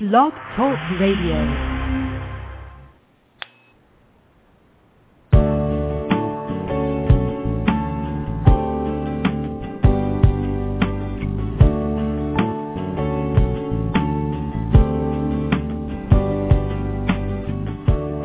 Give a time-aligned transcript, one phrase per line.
[0.00, 1.34] Blog Talk Radio.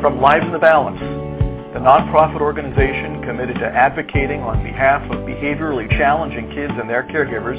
[0.00, 1.00] From Lives in the Balance,
[1.72, 7.58] the nonprofit organization committed to advocating on behalf of behaviorally challenging kids and their caregivers,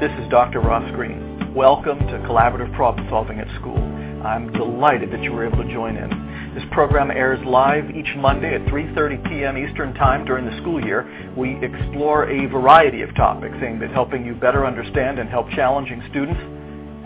[0.00, 0.60] this is Dr.
[0.60, 1.31] Ross Greene.
[1.54, 3.76] Welcome to Collaborative Problem Solving at School.
[4.24, 6.08] I'm delighted that you were able to join in.
[6.54, 9.58] This program airs live each Monday at 3.30 p.m.
[9.58, 11.06] Eastern Time during the school year.
[11.36, 16.02] We explore a variety of topics aimed at helping you better understand and help challenging
[16.08, 16.40] students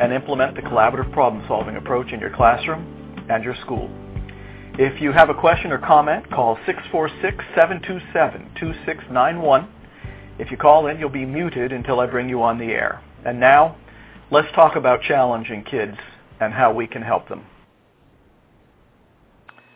[0.00, 3.90] and implement the collaborative problem-solving approach in your classroom and your school.
[4.78, 9.68] If you have a question or comment, call 646-727-2691.
[10.38, 13.02] If you call in, you'll be muted until I bring you on the air.
[13.24, 13.74] And now,
[14.30, 15.96] let's talk about challenging kids
[16.40, 17.44] and how we can help them.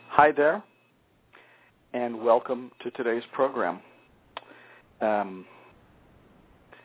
[0.09, 0.61] Hi there,
[1.93, 3.79] and welcome to today's program.
[4.99, 5.45] Um,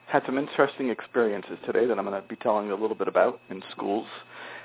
[0.07, 3.09] had some interesting experiences today that I'm going to be telling you a little bit
[3.09, 4.07] about in schools.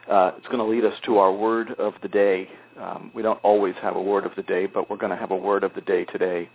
[0.09, 2.47] Uh, it's going to lead us to our word of the day.
[2.79, 5.31] Um, we don't always have a word of the day, but we're going to have
[5.31, 6.49] a word of the day today.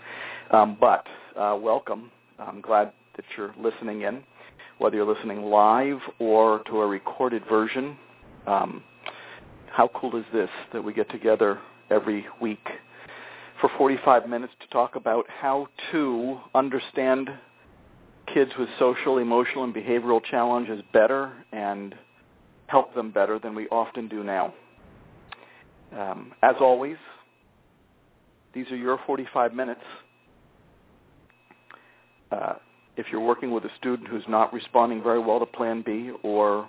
[0.53, 2.11] Um, but uh, welcome.
[2.39, 4.23] I'm glad that you're listening in,
[4.79, 7.97] whether you're listening live or to a recorded version.
[8.47, 8.83] Um,
[9.71, 11.59] how cool is this that we get together
[11.91, 12.67] every week
[13.61, 17.31] for 45 minutes to talk about how to understand
[18.33, 21.95] kids with social, emotional, and behavioral challenges better and
[22.67, 24.53] help them better than we often do now.
[25.97, 26.97] Um, as always,
[28.53, 29.81] these are your 45 minutes.
[32.33, 32.55] Uh,
[32.97, 36.69] if you're working with a student who's not responding very well to Plan B or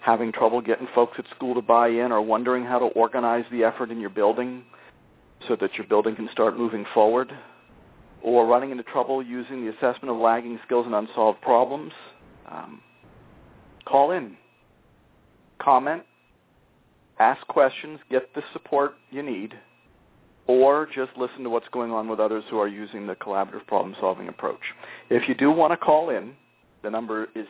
[0.00, 3.64] having trouble getting folks at school to buy in or wondering how to organize the
[3.64, 4.62] effort in your building
[5.46, 7.32] so that your building can start moving forward,
[8.22, 11.92] or running into trouble using the assessment of lagging skills and unsolved problems,
[12.50, 12.80] um,
[13.86, 14.36] call in,
[15.60, 16.02] comment,
[17.20, 19.54] ask questions, get the support you need,
[20.48, 24.26] or just listen to what's going on with others who are using the collaborative problem-solving
[24.28, 24.74] approach.
[25.10, 26.34] If you do want to call in,
[26.82, 27.46] the number is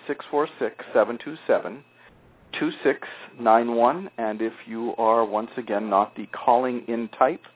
[2.55, 7.47] 646-727-2691, and if you are, once again, not the calling in type,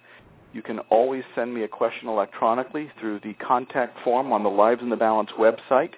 [0.52, 4.82] you can always send me a question electronically through the contact form on the Lives
[4.82, 5.92] in the Balance website,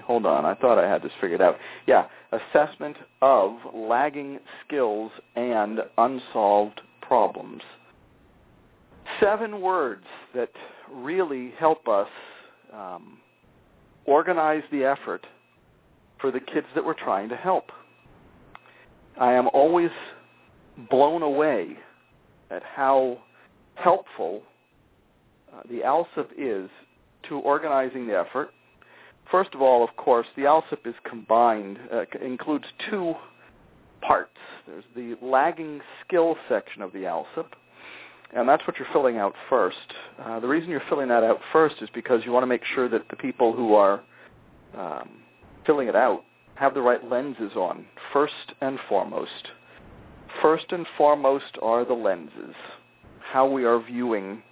[0.04, 1.56] Hold on, I thought I had this figured out.
[1.86, 7.62] Yeah, assessment of lagging skills and unsolved problems.
[9.20, 10.50] Seven words that
[10.92, 12.08] really help us
[12.72, 13.18] um,
[14.04, 15.26] organize the effort
[16.20, 17.70] for the kids that we're trying to help.
[19.18, 19.90] I am always
[20.90, 21.76] blown away
[22.50, 23.18] at how
[23.74, 24.42] helpful
[25.52, 26.70] uh, the ALSUP is
[27.28, 28.50] to organizing the effort.
[29.30, 33.14] First of all, of course, the ALSUP is combined, uh, includes two
[34.00, 34.36] parts.
[34.66, 37.46] There's the lagging skill section of the ALSUP,
[38.34, 39.76] and that's what you're filling out first.
[40.22, 42.88] Uh, the reason you're filling that out first is because you want to make sure
[42.88, 44.00] that the people who are
[44.76, 45.08] um,
[45.66, 46.24] filling it out
[46.54, 49.48] have the right lenses on, first and foremost.
[50.40, 52.54] First and foremost are the lenses,
[53.20, 54.42] how we are viewing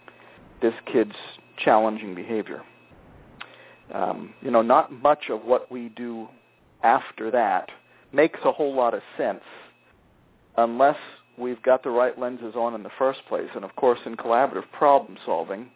[0.60, 1.14] this kid's
[1.56, 2.62] challenging behavior.
[3.92, 6.28] Um, you know, not much of what we do
[6.82, 7.70] after that
[8.12, 9.42] makes a whole lot of sense
[10.56, 10.96] unless
[11.38, 13.48] we've got the right lenses on in the first place.
[13.54, 15.70] And of course, in collaborative problem solving,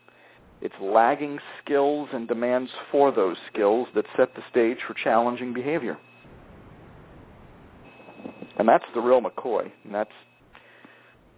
[0.61, 5.99] it's lagging skills and demands for those skills that set the stage for challenging behavior.
[8.59, 9.70] And that's the real McCoy.
[9.85, 10.12] And that's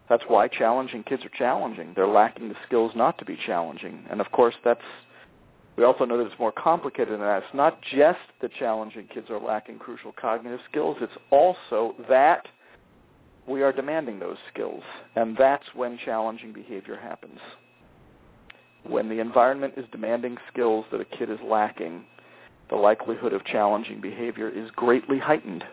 [0.08, 1.92] that's why challenging kids are challenging.
[1.96, 4.04] They're lacking the skills not to be challenging.
[4.10, 4.82] And of course, that's
[5.76, 7.42] we also know that it's more complicated than that.
[7.42, 10.98] It's not just that challenging kids are lacking crucial cognitive skills.
[11.00, 12.46] It's also that
[13.46, 14.82] we are demanding those skills.
[15.16, 17.38] And that's when challenging behavior happens.
[18.84, 22.04] When the environment is demanding skills that a kid is lacking,
[22.70, 25.64] the likelihood of challenging behavior is greatly heightened.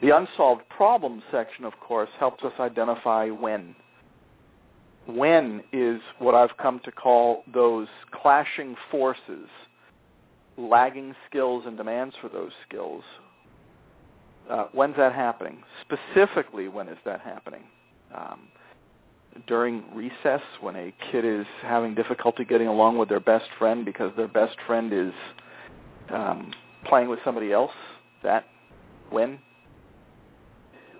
[0.00, 3.76] The unsolved problems section, of course, helps us identify when.
[5.06, 9.48] When is what I've come to call those clashing forces,
[10.56, 13.02] lagging skills and demands for those skills.
[14.50, 15.58] Uh, when's that happening?
[15.82, 17.62] Specifically, when is that happening?
[18.14, 18.48] Um,
[19.46, 24.12] during recess, when a kid is having difficulty getting along with their best friend because
[24.16, 25.12] their best friend is
[26.10, 26.52] um,
[26.84, 27.72] playing with somebody else.
[28.22, 28.46] That
[29.10, 29.38] when?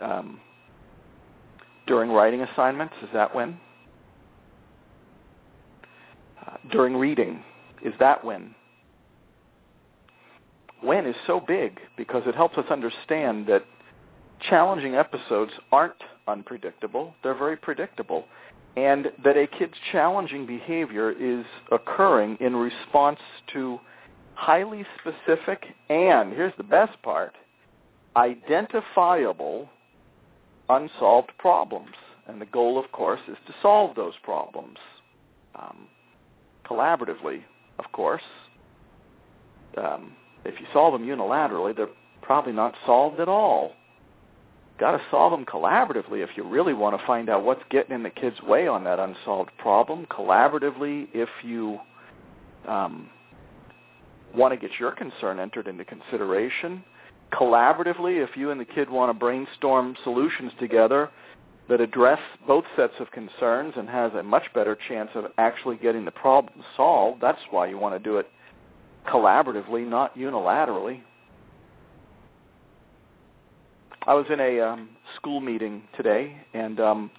[0.00, 0.40] Um,
[1.86, 3.58] during writing assignments, is that when?
[6.46, 7.42] Uh, during reading,
[7.84, 8.54] is that when?
[10.82, 13.64] When is so big because it helps us understand that
[14.40, 17.14] challenging episodes aren't unpredictable.
[17.22, 18.24] They're very predictable.
[18.76, 23.20] And that a kid's challenging behavior is occurring in response
[23.52, 23.78] to
[24.34, 27.36] highly specific and, here's the best part,
[28.16, 29.68] identifiable
[30.68, 31.94] unsolved problems.
[32.26, 34.78] And the goal, of course, is to solve those problems
[35.54, 35.88] um,
[36.64, 37.42] collaboratively,
[37.78, 38.22] of course.
[39.76, 40.12] Um,
[40.44, 41.88] if you solve them unilaterally, they're
[42.20, 43.72] probably not solved at all.
[44.78, 48.02] Got to solve them collaboratively if you really want to find out what's getting in
[48.02, 50.06] the kid's way on that unsolved problem.
[50.06, 51.78] Collaboratively, if you
[52.66, 53.08] um,
[54.34, 56.82] want to get your concern entered into consideration.
[57.32, 61.10] Collaboratively, if you and the kid want to brainstorm solutions together
[61.68, 66.04] that address both sets of concerns and has a much better chance of actually getting
[66.04, 68.28] the problem solved, that's why you want to do it
[69.06, 71.00] collaboratively, not unilaterally.
[74.06, 77.10] I was in a um, school meeting today, and um,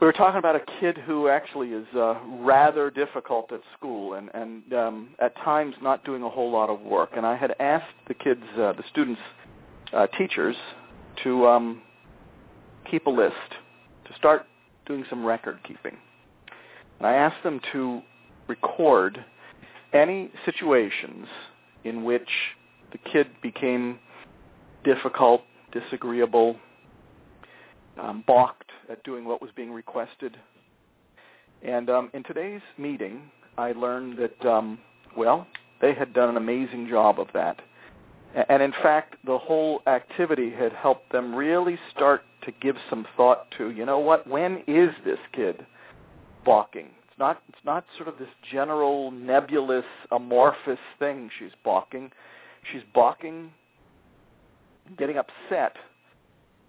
[0.00, 4.30] we were talking about a kid who actually is uh, rather difficult at school and,
[4.34, 7.10] and um, at times not doing a whole lot of work.
[7.16, 9.20] And I had asked the kids, uh, the students,
[9.92, 10.56] uh, teachers,
[11.22, 11.82] to um,
[12.90, 13.34] keep a list,
[14.04, 14.46] to start
[14.86, 15.96] doing some record keeping.
[16.98, 18.02] And I asked them to
[18.46, 19.24] record
[19.94, 21.26] any situations
[21.84, 22.28] in which
[22.92, 23.98] the kid became
[24.84, 25.42] difficult,
[25.72, 26.56] disagreeable,
[28.00, 30.36] um, balked at doing what was being requested.
[31.62, 33.22] And um, in today's meeting,
[33.56, 34.78] I learned that, um,
[35.16, 35.46] well,
[35.80, 37.60] they had done an amazing job of that.
[38.48, 43.46] And in fact, the whole activity had helped them really start to give some thought
[43.58, 45.64] to, you know what, when is this kid
[46.44, 46.90] balking?
[47.14, 52.10] It's not it's not sort of this general nebulous amorphous thing she's balking.
[52.72, 53.52] She's balking
[54.98, 55.76] getting upset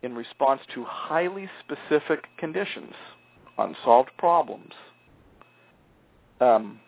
[0.03, 2.93] in response to highly specific conditions,
[3.57, 4.71] unsolved problems.
[6.39, 6.79] Um,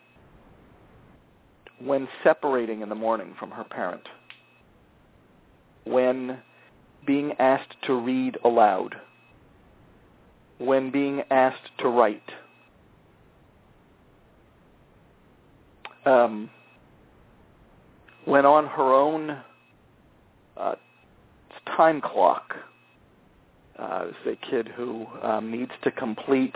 [1.81, 4.07] when separating in the morning from her parent,
[5.83, 6.37] when
[7.07, 8.97] being asked to read aloud,
[10.59, 12.29] when being asked to write,
[16.07, 16.49] um,
[18.25, 19.37] when on her own
[20.55, 20.75] uh,
[21.75, 22.55] time clock
[23.77, 26.55] uh, is a kid who um, needs to complete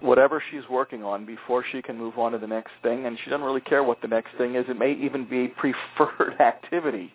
[0.00, 3.30] whatever she's working on before she can move on to the next thing, and she
[3.30, 4.64] doesn't really care what the next thing is.
[4.68, 5.48] It may even be a
[5.96, 7.12] preferred activity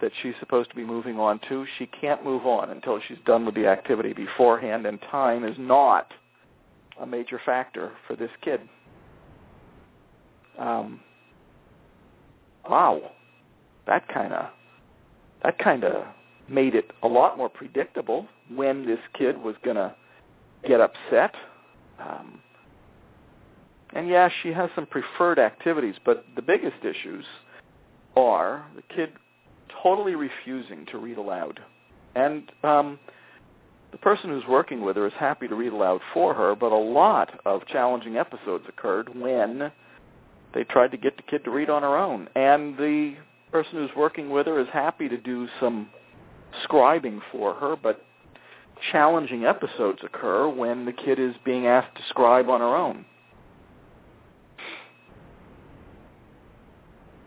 [0.00, 1.64] that she's supposed to be moving on to.
[1.78, 6.12] She can't move on until she's done with the activity beforehand, and time is not
[7.00, 8.60] a major factor for this kid.
[10.58, 11.00] Um,
[12.68, 13.10] wow,
[13.86, 14.46] that kind of
[15.42, 16.04] that kind of
[16.48, 19.94] made it a lot more predictable when this kid was going to
[20.66, 21.34] get upset.
[22.00, 22.40] Um,
[23.94, 27.24] and yeah, she has some preferred activities, but the biggest issues
[28.16, 29.12] are the kid
[29.82, 31.60] totally refusing to read aloud.
[32.14, 32.98] And um,
[33.92, 36.76] the person who's working with her is happy to read aloud for her, but a
[36.76, 39.70] lot of challenging episodes occurred when
[40.54, 42.28] they tried to get the kid to read on her own.
[42.36, 43.16] And the
[43.50, 45.88] person who's working with her is happy to do some
[46.66, 48.04] scribing for her, but
[48.92, 53.04] challenging episodes occur when the kid is being asked to scribe on her own.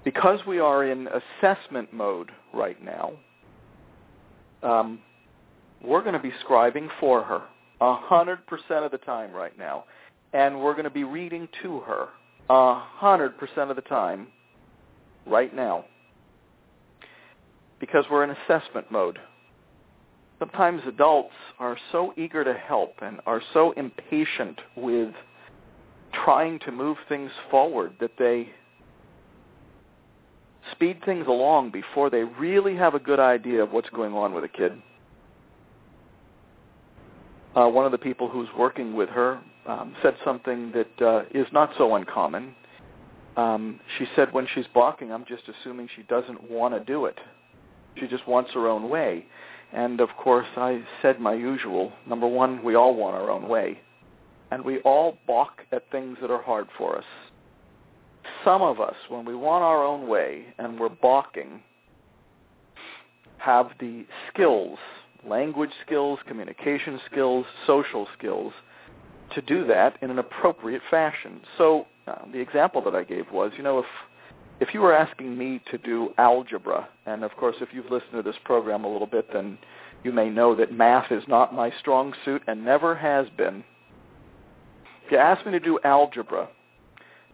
[0.04, 1.10] Because we are in
[1.42, 3.12] assessment mode right now,
[4.64, 5.00] um,
[5.84, 7.42] we're going to be scribing for her
[7.82, 9.84] a hundred percent of the time right now,
[10.32, 12.08] and we're going to be reading to her
[12.50, 14.28] a hundred percent of the time
[15.26, 15.86] right now
[17.80, 19.20] because we're in assessment mode.
[20.40, 25.14] Sometimes adults are so eager to help and are so impatient with
[26.14, 28.50] trying to move things forward that they
[30.72, 34.44] speed things along before they really have a good idea of what's going on with
[34.44, 34.74] a kid.
[37.56, 41.48] Uh, one of the people who's working with her um, said something that uh, is
[41.52, 42.56] not so uncommon.
[43.36, 47.20] Um, she said, when she's balking, I'm just assuming she doesn't want to do it.
[48.00, 49.26] She just wants her own way.
[49.74, 51.92] And of course, I said my usual.
[52.08, 53.80] Number one, we all want our own way.
[54.50, 57.04] And we all balk at things that are hard for us.
[58.46, 61.62] Some of us, when we want our own way and we're balking,
[63.40, 64.80] have the skills,
[65.28, 68.54] language skills, communication skills, social skills,
[69.36, 71.42] to do that in an appropriate fashion.
[71.58, 73.86] So uh, the example that I gave was, you know, if
[74.60, 78.24] if you were asking me to do algebra, and of course if you've listened to
[78.24, 79.58] this program a little bit, then
[80.04, 83.64] you may know that math is not my strong suit and never has been.
[85.06, 86.50] If you asked me to do algebra,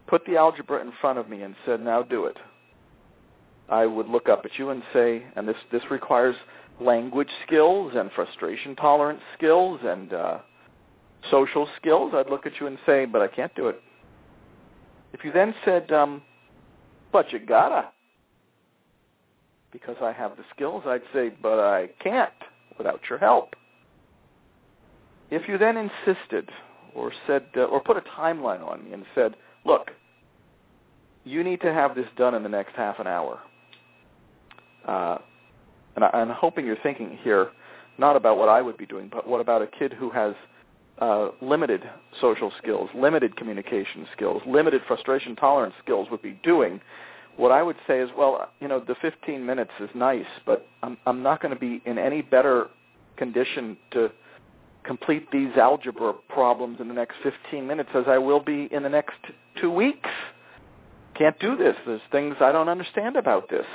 [0.08, 2.38] put the algebra in front of me and said, now do it,
[3.70, 6.36] I would look up at you and say, and this, this requires
[6.82, 10.38] language skills and frustration tolerance skills and uh,
[11.30, 12.14] social skills.
[12.16, 13.82] I'd look at you and say, but I can't do it.
[15.14, 16.22] If you then said, um,
[17.12, 17.90] but you gotta,
[19.72, 22.34] because I have the skills, I'd say, but I can't
[22.78, 23.56] without your help.
[25.30, 26.50] If you then insisted
[26.96, 29.92] or said, uh, or put a timeline on me and said, look,
[31.24, 33.40] you need to have this done in the next half an hour.
[34.88, 35.18] Uh,
[35.96, 37.52] and I, I'm hoping you're thinking here
[37.98, 40.34] not about what I would be doing, but what about a kid who has
[41.00, 41.82] uh, limited
[42.22, 46.80] social skills, limited communication skills, limited frustration tolerance skills would be doing,
[47.36, 50.98] what I would say is, well, you know, the 15 minutes is nice, but I'm,
[51.06, 52.68] I'm not going to be in any better
[53.18, 54.12] condition to
[54.84, 58.90] complete these algebra problems in the next 15 minutes as I will be in the
[58.90, 59.16] next
[59.60, 60.10] two weeks.
[61.16, 61.76] Can't do this.
[61.86, 63.66] There's things I don't understand about this.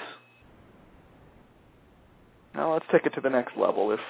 [2.54, 3.92] Now let's take it to the next level.
[3.92, 4.00] If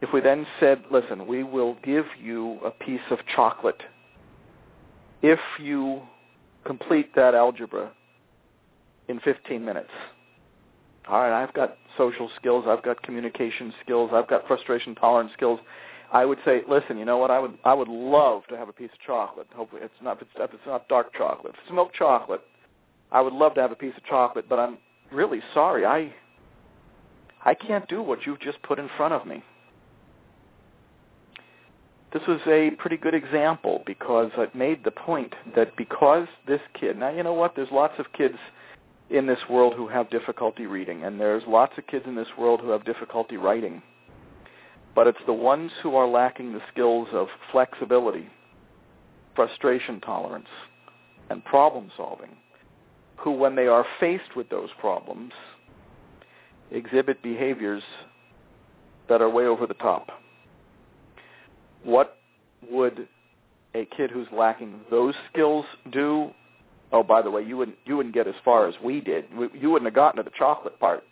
[0.00, 3.82] if we then said, listen, we will give you a piece of chocolate
[5.22, 6.02] if you
[6.64, 7.90] complete that algebra
[9.08, 9.90] in 15 minutes.
[11.08, 15.58] All right, I've got social skills, I've got communication skills, I've got frustration tolerance skills.
[16.12, 17.30] I would say, listen, you know what?
[17.30, 19.46] I would I would love to have a piece of chocolate.
[19.54, 22.40] Hopefully, it's not if it's, if it's not dark chocolate, if it's milk chocolate.
[23.10, 24.78] I would love to have a piece of chocolate, but I'm
[25.12, 25.84] really sorry.
[25.84, 26.12] I
[27.44, 29.42] I can't do what you've just put in front of me
[32.12, 36.98] this was a pretty good example because it made the point that because this kid,
[36.98, 38.36] now you know what, there's lots of kids
[39.10, 42.60] in this world who have difficulty reading, and there's lots of kids in this world
[42.60, 43.82] who have difficulty writing.
[44.94, 48.28] But it's the ones who are lacking the skills of flexibility,
[49.34, 50.48] frustration tolerance,
[51.30, 52.30] and problem solving,
[53.16, 55.32] who when they are faced with those problems,
[56.70, 57.82] exhibit behaviors
[59.10, 60.08] that are way over the top
[61.84, 62.18] what
[62.70, 63.08] would
[63.74, 66.30] a kid who's lacking those skills do?
[66.92, 69.26] Oh, by the way, you wouldn't you wouldn't get as far as we did.
[69.54, 71.04] You wouldn't have gotten to the chocolate part.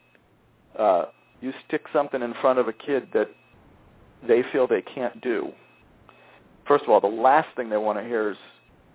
[0.78, 1.06] Uh,
[1.40, 3.28] you stick something in front of a kid that
[4.26, 5.52] they feel they can't do.
[6.66, 8.38] First of all, the last thing they want to hear is,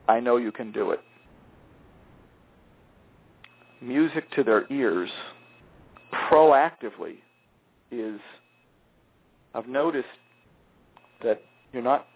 [0.07, 0.99] "I know you can do it."
[3.79, 5.09] Music to their ears,
[6.11, 7.17] proactively,
[7.91, 8.19] is.
[9.53, 10.07] I've noticed
[11.21, 11.41] that
[11.73, 12.07] you're not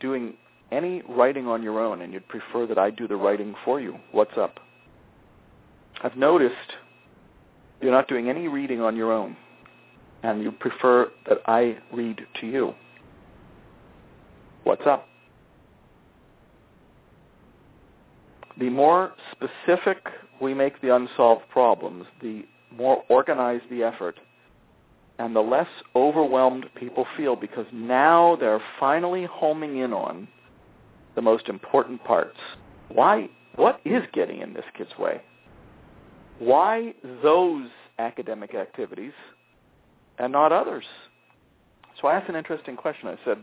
[0.00, 0.34] doing
[0.70, 3.96] any writing on your own and you'd prefer that I do the writing for you,
[4.10, 4.58] what's up?
[6.02, 6.54] I've noticed
[7.80, 9.36] you're not doing any reading on your own
[10.22, 12.74] and you prefer that I read to you.
[14.64, 15.08] What's up?
[18.58, 19.98] The more specific
[20.40, 22.44] we make the unsolved problems, the
[22.76, 24.18] more organized the effort,
[25.22, 30.26] and the less overwhelmed people feel because now they're finally homing in on
[31.14, 32.38] the most important parts.
[32.88, 33.28] Why?
[33.54, 35.22] What is getting in this kid's way?
[36.40, 37.68] Why those
[38.00, 39.12] academic activities
[40.18, 40.84] and not others?
[42.00, 43.06] So I asked an interesting question.
[43.06, 43.38] I said,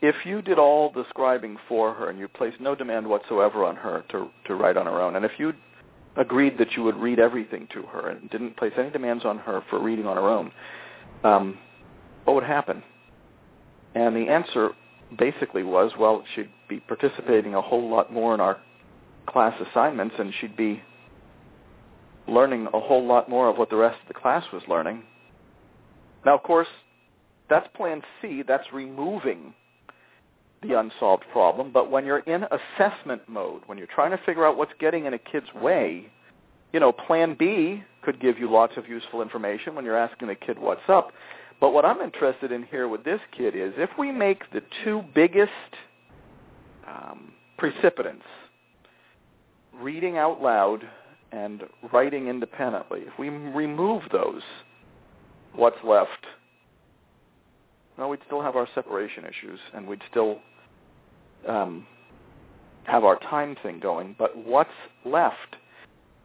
[0.00, 3.76] if you did all the scribing for her and you placed no demand whatsoever on
[3.76, 5.52] her to, to write on her own, and if you
[6.16, 9.62] agreed that you would read everything to her and didn't place any demands on her
[9.70, 10.52] for reading on her own,
[11.24, 11.58] um,
[12.24, 12.82] what would happen?
[13.94, 14.70] And the answer
[15.18, 18.58] basically was, well, she'd be participating a whole lot more in our
[19.26, 20.82] class assignments and she'd be
[22.28, 25.02] learning a whole lot more of what the rest of the class was learning.
[26.24, 26.68] Now, of course,
[27.50, 28.42] that's plan C.
[28.46, 29.54] That's removing
[30.62, 34.56] the unsolved problem, but when you're in assessment mode, when you're trying to figure out
[34.56, 36.06] what's getting in a kid's way,
[36.72, 40.34] you know, plan B could give you lots of useful information when you're asking the
[40.34, 41.12] kid what's up.
[41.60, 45.04] But what I'm interested in here with this kid is if we make the two
[45.14, 45.52] biggest
[46.88, 48.24] um, precipitants,
[49.74, 50.88] reading out loud
[51.30, 54.42] and writing independently, if we remove those,
[55.54, 56.26] what's left?
[57.96, 60.40] Well, we'd still have our separation issues, and we'd still
[61.48, 61.86] um,
[62.84, 64.14] have our time thing going.
[64.18, 64.70] But what's
[65.04, 65.56] left?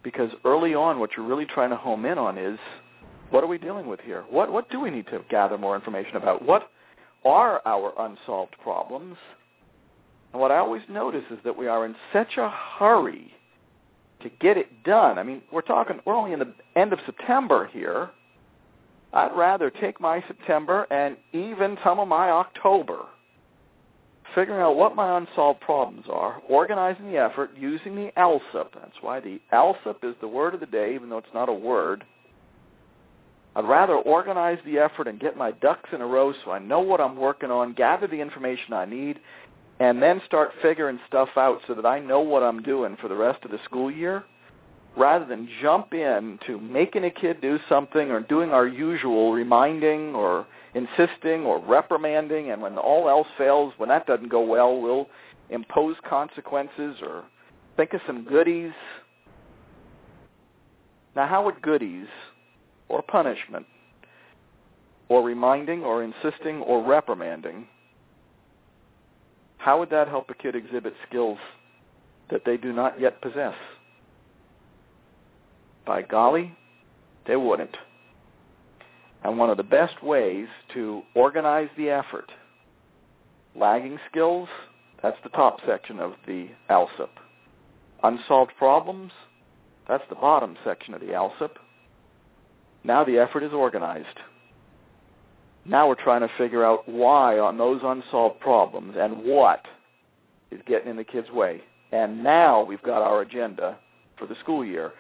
[0.04, 2.58] Because early on, what you're really trying to home in on is
[3.30, 4.24] what are we dealing with here?
[4.30, 6.44] What what do we need to gather more information about?
[6.44, 6.70] What
[7.26, 9.18] are our unsolved problems?
[10.32, 13.34] And what I always notice is that we are in such a hurry
[14.22, 15.20] to get it done.
[15.20, 18.10] I mean, we're talking we're only in the end of September here.
[19.14, 23.06] I'd rather take my September and even some of my October
[24.36, 28.74] figuring out what my unsolved problems are, organizing the effort using the ALSUP.
[28.74, 31.54] That's why the ALSUP is the word of the day, even though it's not a
[31.54, 32.04] word.
[33.56, 36.80] I'd rather organize the effort and get my ducks in a row so I know
[36.80, 39.20] what I'm working on, gather the information I need,
[39.80, 43.16] and then start figuring stuff out so that I know what I'm doing for the
[43.16, 44.24] rest of the school year
[44.96, 50.16] rather than jump in to making a kid do something or doing our usual reminding
[50.16, 55.08] or insisting or reprimanding and when all else fails, when that doesn't go well, we'll
[55.50, 57.24] impose consequences or
[57.76, 58.72] think of some goodies.
[61.16, 62.08] Now how would goodies
[62.90, 63.66] or punishment
[65.10, 67.68] or reminding or insisting or reprimanding
[69.58, 71.40] how would that help a kid exhibit skills
[72.30, 73.56] that they do not yet possess?
[75.86, 76.56] By golly,
[77.26, 77.76] they wouldn't.
[79.28, 82.32] And one of the best ways to organize the effort,
[83.58, 84.48] lagging skills,
[85.04, 87.10] that's the top section of the ALSUP.
[88.04, 89.12] Unsolved problems,
[89.86, 91.58] that's the bottom section of the ALSUP.
[92.86, 94.18] Now the effort is organized.
[95.66, 99.66] Now we're trying to figure out why on those unsolved problems and what
[100.52, 101.62] is getting in the kid's way.
[101.92, 103.78] And now we've got our agenda
[104.18, 104.94] for the school year.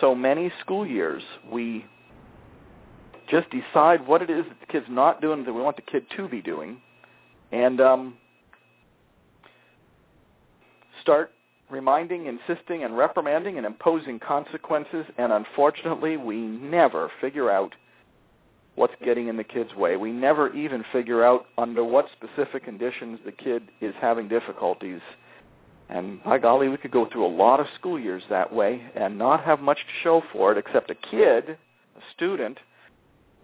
[0.00, 1.84] So many school years we
[3.30, 6.04] just decide what it is that the kid's not doing that we want the kid
[6.16, 6.80] to be doing
[7.52, 8.14] and um,
[11.02, 11.32] start
[11.70, 15.04] reminding, insisting, and reprimanding and imposing consequences.
[15.18, 17.74] And unfortunately, we never figure out
[18.74, 19.96] what's getting in the kid's way.
[19.96, 25.00] We never even figure out under what specific conditions the kid is having difficulties.
[25.90, 29.18] And by golly, we could go through a lot of school years that way and
[29.18, 32.58] not have much to show for it except a kid, a student,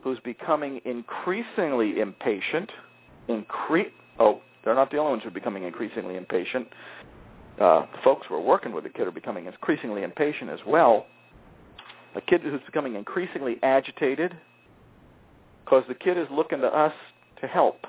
[0.05, 2.71] who's becoming increasingly impatient.
[3.29, 3.90] Incre-
[4.21, 6.69] oh, they're not the only ones who are becoming increasingly impatient.
[7.59, 11.07] Uh, folks who are working with the kid are becoming increasingly impatient as well.
[12.14, 14.37] A kid who's becoming increasingly agitated,
[15.64, 16.93] because the kid is looking to us
[17.40, 17.87] to help.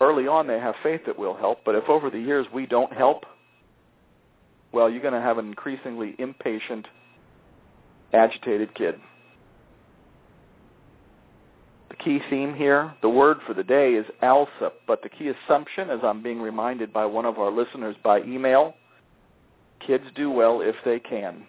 [0.00, 2.92] Early on, they have faith that we'll help, but if over the years we don't
[2.92, 3.26] help,
[4.72, 6.86] well, you're going to have an increasingly impatient,
[8.14, 8.98] agitated kid.
[12.04, 16.00] Key theme here, the word for the day is ALSUP, but the key assumption, as
[16.02, 18.74] I'm being reminded by one of our listeners by email,
[19.86, 21.46] kids do well if they can.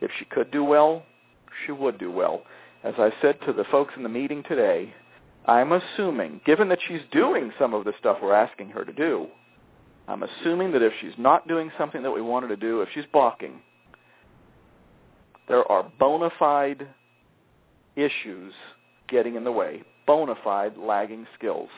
[0.00, 1.04] If she could do well,
[1.64, 2.42] she would do well.
[2.82, 4.92] As I said to the folks in the meeting today,
[5.46, 9.28] I'm assuming, given that she's doing some of the stuff we're asking her to do,
[10.08, 12.88] I'm assuming that if she's not doing something that we want her to do, if
[12.92, 13.60] she's balking,
[15.46, 16.88] there are bona fide
[17.98, 18.54] issues
[19.08, 21.70] getting in the way, bona fide lagging skills.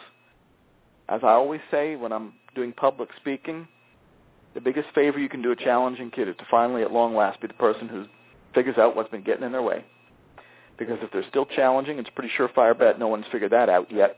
[1.09, 3.67] As I always say when I'm doing public speaking,
[4.55, 7.41] the biggest favor you can do a challenging kid is to finally, at long last,
[7.41, 8.07] be the person who
[8.55, 9.85] figures out what's been getting in their way.
[10.79, 13.93] Because if they're still challenging, it's a pretty surefire bet no one's figured that out
[13.93, 14.17] yet.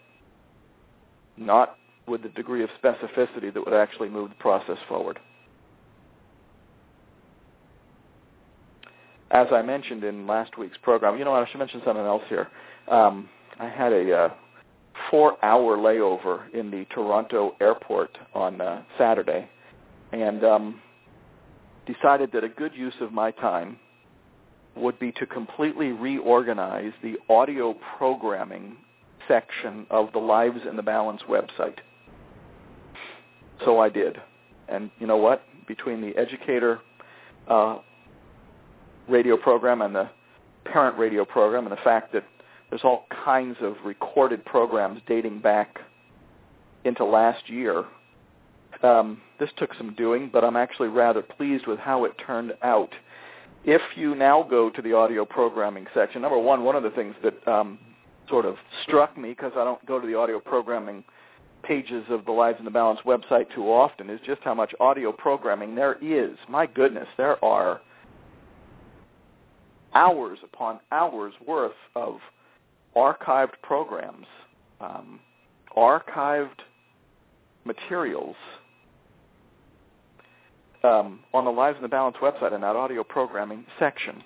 [1.36, 5.18] Not with the degree of specificity that would actually move the process forward.
[9.32, 12.48] As I mentioned in last week's program, you know I should mention something else here.
[12.88, 14.28] Um, I had a uh,
[15.10, 19.48] four-hour layover in the Toronto airport on uh, Saturday,
[20.12, 20.80] and um,
[21.86, 23.78] decided that a good use of my time
[24.76, 28.76] would be to completely reorganize the audio programming
[29.28, 31.78] section of the Lives in the Balance website.
[33.64, 34.18] So I did.
[34.68, 35.42] And you know what?
[35.66, 36.80] Between the educator
[37.48, 37.78] uh,
[39.08, 40.08] radio program and the
[40.64, 42.24] parent radio program and the fact that
[42.70, 45.78] there's all kinds of recorded programs dating back
[46.84, 47.84] into last year.
[48.82, 52.90] Um, this took some doing, but I'm actually rather pleased with how it turned out.
[53.64, 57.14] If you now go to the audio programming section, number one, one of the things
[57.22, 57.78] that um,
[58.28, 61.04] sort of struck me because I don't go to the audio programming
[61.62, 65.12] pages of the Lives in the Balance website too often is just how much audio
[65.12, 66.36] programming there is.
[66.48, 67.80] My goodness, there are
[69.94, 72.18] hours upon hours worth of
[72.96, 74.26] archived programs,
[74.80, 75.20] um,
[75.76, 76.60] archived
[77.64, 78.36] materials
[80.84, 84.22] um, on the Lives in the Balance website in that audio programming section.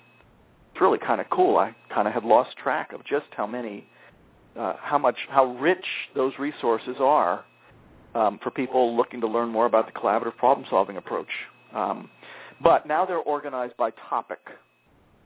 [0.73, 1.57] It's really kind of cool.
[1.57, 3.87] I kind of had lost track of just how many,
[4.59, 7.45] uh, how much, how rich those resources are
[8.15, 11.29] um, for people looking to learn more about the collaborative problem-solving approach.
[11.75, 12.11] Um,
[12.63, 14.41] but now they're organized by topic.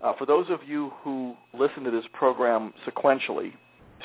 [0.03, 3.53] Uh, for those of you who listen to this program sequentially,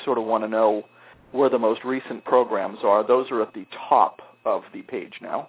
[0.04, 0.84] sort of want to know
[1.32, 5.48] where the most recent programs are, those are at the top of the page now.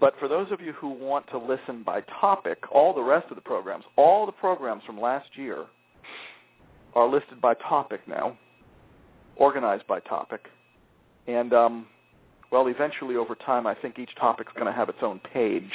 [0.00, 3.36] But for those of you who want to listen by topic, all the rest of
[3.36, 5.66] the programs, all the programs from last year
[6.94, 8.36] are listed by topic now,
[9.36, 10.48] organized by topic.
[11.26, 11.86] And, um,
[12.50, 15.72] well, eventually over time, I think each topic is going to have its own page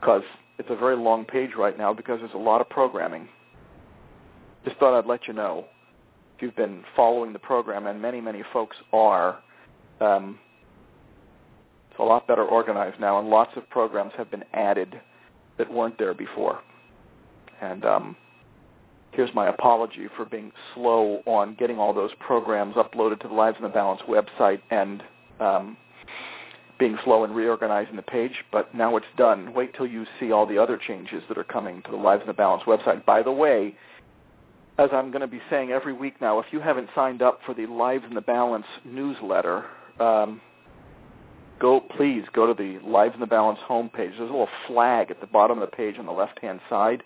[0.00, 0.22] because
[0.58, 3.28] it's a very long page right now because there's a lot of programming.
[4.64, 5.66] Just thought I'd let you know
[6.36, 9.38] if you've been following the program, and many, many folks are.
[10.00, 10.38] Um,
[11.90, 15.00] it's a lot better organized now, and lots of programs have been added
[15.58, 16.60] that weren't there before.
[17.60, 18.16] And um,
[19.10, 23.56] here's my apology for being slow on getting all those programs uploaded to the Lives
[23.58, 25.02] in the Balance website and
[25.40, 25.76] um,
[26.78, 29.52] being slow in reorganizing the page, but now it's done.
[29.52, 32.28] Wait till you see all the other changes that are coming to the Lives in
[32.28, 33.04] the Balance website.
[33.04, 33.74] By the way,
[34.78, 37.52] as I'm going to be saying every week now, if you haven't signed up for
[37.52, 39.64] the Lives in the Balance newsletter,
[39.98, 40.40] um,
[41.58, 44.16] go please go to the Lives in the Balance homepage.
[44.16, 47.02] There's a little flag at the bottom of the page on the left-hand side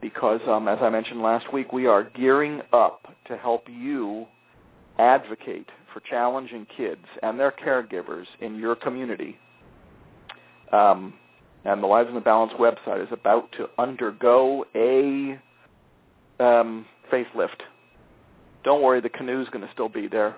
[0.00, 4.26] because, um, as I mentioned last week, we are gearing up to help you
[4.98, 9.38] advocate for challenging kids and their caregivers in your community.
[10.72, 11.14] Um,
[11.64, 15.40] and the Lives in the Balance website is about to undergo a
[16.40, 17.62] um, facelift.
[18.64, 20.36] Don't worry, the canoe's going to still be there.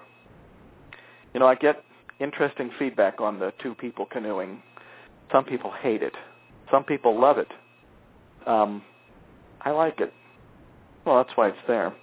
[1.33, 1.83] You know, I get
[2.21, 4.62] interesting feedback on the two people canoeing.
[5.33, 6.14] Some people hate it.
[6.71, 7.49] Some people love it.
[8.47, 8.83] Um,
[9.62, 10.12] I like it.
[11.05, 11.95] Well, that's why it's there.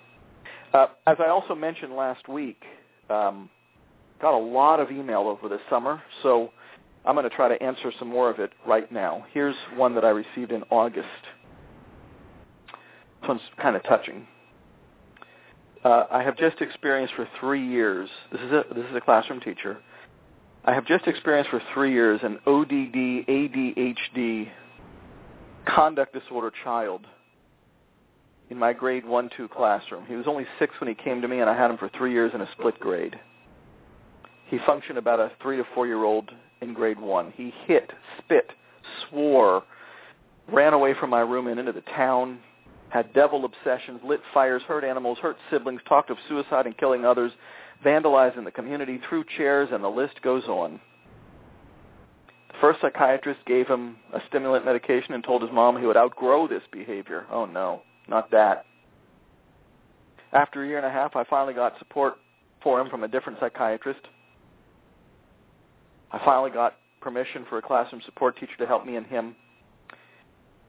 [0.73, 2.63] Uh, as I also mentioned last week,
[3.09, 3.49] um,
[4.21, 6.51] got a lot of email over the summer, so
[7.05, 9.25] I'm going to try to answer some more of it right now.
[9.33, 11.07] Here's one that I received in August.
[13.21, 14.27] This one's kind of touching.
[15.83, 18.09] Uh, I have just experienced for three years.
[18.31, 19.79] This is a this is a classroom teacher.
[20.65, 24.49] I have just experienced for three years an ODD ADHD
[25.65, 27.05] conduct disorder child
[28.49, 30.05] in my grade 1-2 classroom.
[30.07, 32.11] He was only six when he came to me, and I had him for three
[32.11, 33.19] years in a split grade.
[34.47, 36.29] He functioned about a three to four-year-old
[36.61, 37.33] in grade 1.
[37.35, 38.51] He hit, spit,
[39.09, 39.63] swore,
[40.51, 42.39] ran away from my room and into the town,
[42.89, 47.31] had devil obsessions, lit fires, hurt animals, hurt siblings, talked of suicide and killing others,
[47.83, 50.79] vandalized in the community, threw chairs, and the list goes on.
[52.49, 56.47] The first psychiatrist gave him a stimulant medication and told his mom he would outgrow
[56.47, 57.25] this behavior.
[57.31, 58.65] Oh no not that.
[60.31, 62.15] After a year and a half, I finally got support
[62.61, 64.01] for him from a different psychiatrist.
[66.11, 69.35] I finally got permission for a classroom support teacher to help me and him.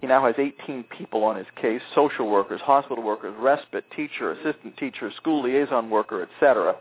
[0.01, 4.77] He now has 18 people on his case, social workers, hospital workers, respite, teacher, assistant
[4.77, 6.77] teacher, school liaison worker, etc.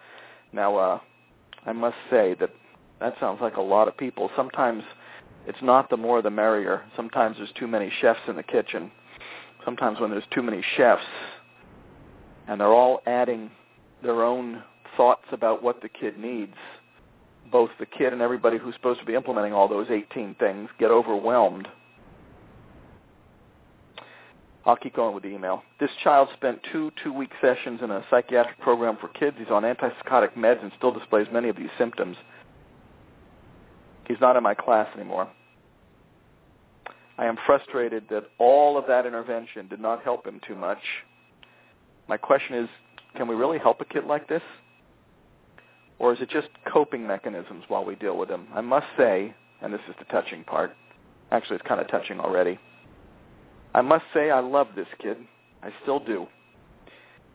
[0.51, 0.99] Now, uh,
[1.65, 2.49] I must say that
[2.99, 4.29] that sounds like a lot of people.
[4.35, 4.83] Sometimes
[5.47, 6.83] it's not the more the merrier.
[6.97, 8.91] Sometimes there's too many chefs in the kitchen
[9.65, 11.01] sometimes when there's too many chefs
[12.47, 13.49] and they're all adding
[14.01, 14.63] their own
[14.97, 16.55] thoughts about what the kid needs,
[17.51, 20.91] both the kid and everybody who's supposed to be implementing all those 18 things get
[20.91, 21.67] overwhelmed.
[24.65, 25.61] I'll keep going with the email.
[25.79, 29.35] This child spent two two-week sessions in a psychiatric program for kids.
[29.37, 32.15] He's on antipsychotic meds and still displays many of these symptoms.
[34.07, 35.27] He's not in my class anymore.
[37.17, 40.79] I am frustrated that all of that intervention did not help him too much.
[42.07, 42.69] My question is,
[43.15, 44.41] can we really help a kid like this?
[45.99, 48.47] Or is it just coping mechanisms while we deal with him?
[48.53, 50.75] I must say, and this is the touching part,
[51.31, 52.59] actually it's kind of touching already,
[53.75, 55.17] I must say I love this kid.
[55.63, 56.27] I still do.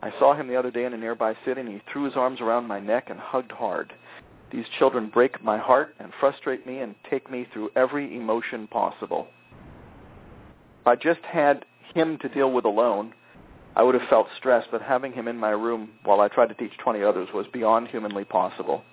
[0.01, 2.39] I saw him the other day in a nearby city, and he threw his arms
[2.39, 3.91] around my neck and hugged hard.
[4.51, 9.27] These children break my heart and frustrate me and take me through every emotion possible.
[10.89, 13.13] I just had him to deal with alone,
[13.75, 16.55] I would have felt stressed, but having him in my room while I tried to
[16.55, 18.83] teach 20 others was beyond humanly possible.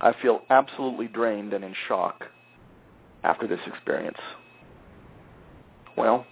[0.00, 2.24] I feel absolutely drained and in shock
[3.22, 4.18] after this experience.
[5.96, 6.26] Well,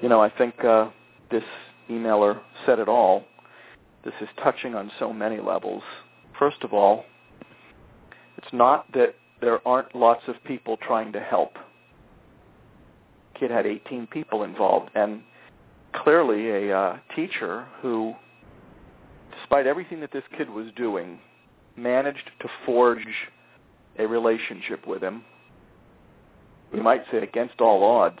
[0.00, 0.90] you know, I think uh,
[1.30, 1.44] this
[1.90, 3.24] emailer said it all.
[4.04, 5.82] This is touching on so many levels.
[6.38, 7.04] First of all,
[8.36, 11.56] it's not that there aren't lots of people trying to help.
[13.38, 15.22] Kid had 18 people involved, and
[15.92, 18.14] clearly a uh, teacher who,
[19.38, 21.18] despite everything that this kid was doing,
[21.76, 23.06] managed to forge
[23.98, 25.22] a relationship with him.
[26.72, 28.20] We might say against all odds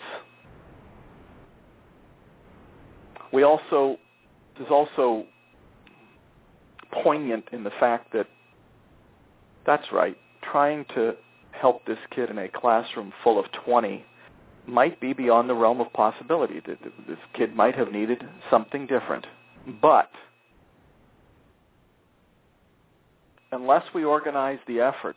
[3.32, 3.98] we also
[4.58, 5.26] is also
[6.90, 8.26] poignant in the fact that
[9.66, 10.16] that's right.
[10.42, 11.14] Trying to
[11.50, 14.04] help this kid in a classroom full of 20
[14.68, 16.60] might be beyond the realm of possibility.
[16.60, 19.26] This kid might have needed something different.
[19.80, 20.10] But
[23.52, 25.16] unless we organize the effort,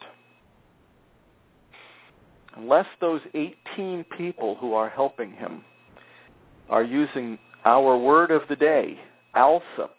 [2.56, 5.64] unless those 18 people who are helping him
[6.70, 9.00] are using our word of the day,
[9.36, 9.92] ALSUP,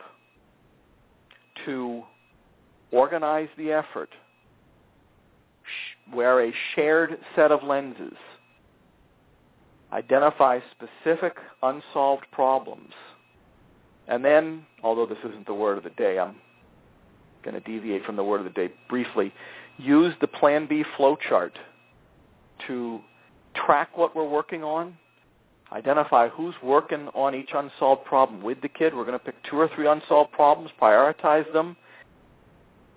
[1.66, 2.02] to
[2.90, 4.10] organize the effort,
[6.12, 8.16] wear a shared set of lenses,
[9.92, 12.92] identify specific unsolved problems,
[14.08, 16.36] and then, although this isn't the word of the day, I'm
[17.44, 19.32] going to deviate from the word of the day briefly,
[19.78, 21.52] use the Plan B flowchart
[22.66, 23.00] to
[23.54, 24.96] track what we're working on
[25.72, 28.94] identify who's working on each unsolved problem with the kid.
[28.94, 31.76] We're going to pick two or three unsolved problems, prioritize them,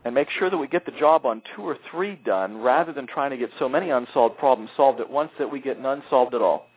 [0.06, 3.08] and make sure that we get the job on two or three done rather than
[3.08, 6.34] trying to get so many unsolved problems solved at once that we get none solved
[6.34, 6.68] at all.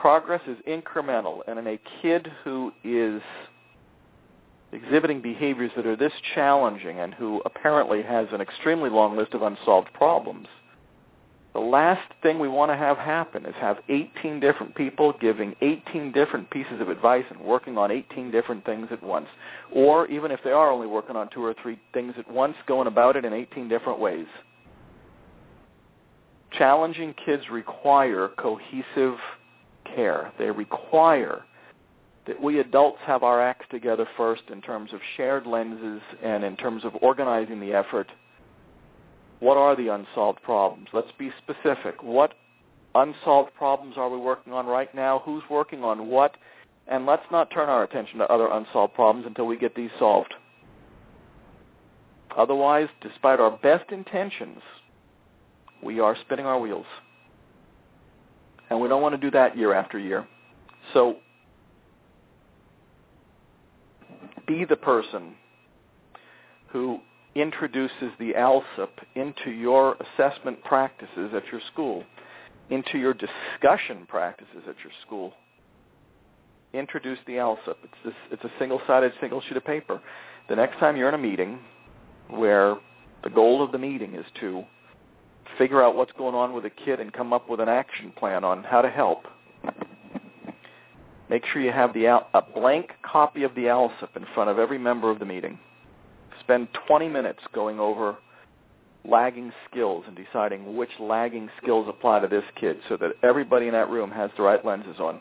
[0.00, 3.20] Progress is incremental, and in a kid who is
[4.70, 9.42] exhibiting behaviors that are this challenging and who apparently has an extremely long list of
[9.42, 10.46] unsolved problems,
[11.52, 16.12] the last thing we want to have happen is have 18 different people giving 18
[16.12, 19.26] different pieces of advice and working on 18 different things at once.
[19.72, 22.86] Or even if they are only working on two or three things at once, going
[22.86, 24.26] about it in 18 different ways.
[26.52, 29.16] Challenging kids require cohesive
[29.94, 30.32] care.
[30.38, 31.44] They require
[32.26, 36.56] that we adults have our acts together first in terms of shared lenses and in
[36.56, 38.08] terms of organizing the effort
[39.40, 40.88] what are the unsolved problems?
[40.92, 42.02] Let's be specific.
[42.02, 42.34] What
[42.94, 45.22] unsolved problems are we working on right now?
[45.24, 46.36] Who's working on what?
[46.88, 50.34] And let's not turn our attention to other unsolved problems until we get these solved.
[52.36, 54.60] Otherwise, despite our best intentions,
[55.82, 56.86] we are spinning our wheels.
[58.70, 60.26] And we don't want to do that year after year.
[60.92, 61.16] So
[64.46, 65.34] be the person
[66.68, 66.98] who
[67.34, 72.04] introduces the ALSUP into your assessment practices at your school,
[72.70, 75.32] into your discussion practices at your school.
[76.74, 77.76] Introduce the ALSUP.
[77.84, 80.00] It's, this, it's a single-sided, single sheet of paper.
[80.48, 81.60] The next time you're in a meeting
[82.28, 82.76] where
[83.24, 84.64] the goal of the meeting is to
[85.58, 88.44] figure out what's going on with a kid and come up with an action plan
[88.44, 89.26] on how to help,
[91.28, 94.78] make sure you have the a blank copy of the ALSUP in front of every
[94.78, 95.58] member of the meeting
[96.48, 98.16] spend 20 minutes going over
[99.04, 103.72] lagging skills and deciding which lagging skills apply to this kid so that everybody in
[103.72, 105.20] that room has the right lenses on.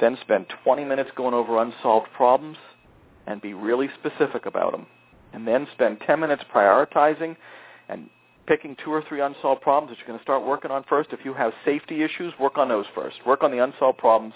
[0.00, 2.56] Then spend 20 minutes going over unsolved problems
[3.26, 4.86] and be really specific about them.
[5.32, 7.36] And then spend 10 minutes prioritizing
[7.88, 8.08] and
[8.48, 11.10] picking two or three unsolved problems that you're going to start working on first.
[11.12, 13.16] If you have safety issues, work on those first.
[13.26, 14.34] Work on the unsolved problems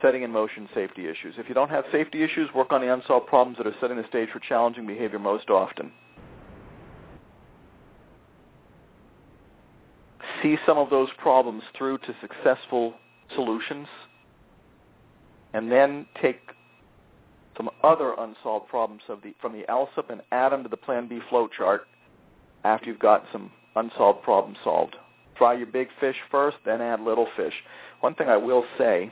[0.00, 1.34] setting in motion safety issues.
[1.36, 4.06] If you don't have safety issues, work on the unsolved problems that are setting the
[4.08, 5.90] stage for challenging behavior most often.
[10.42, 12.94] See some of those problems through to successful
[13.34, 13.88] solutions,
[15.52, 16.38] and then take
[17.56, 21.18] some other unsolved problems the, from the ALSUP and add them to the Plan B
[21.30, 21.80] flowchart
[22.64, 24.96] after you've got some unsolved problems solved.
[25.38, 27.54] Fry your big fish first, then add little fish.
[28.00, 29.10] One thing I will say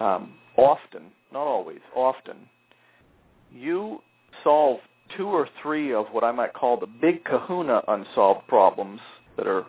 [0.00, 2.36] um, often, not always, often,
[3.52, 4.00] you
[4.42, 4.80] solve
[5.16, 9.00] two or three of what I might call the big kahuna unsolved problems
[9.36, 9.66] that are